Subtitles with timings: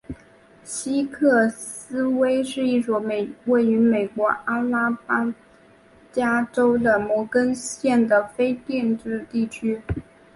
[0.63, 2.97] 西克斯威是一个
[3.45, 5.23] 位于美国阿拉巴
[6.15, 9.79] 马州摩根县的非建制地区。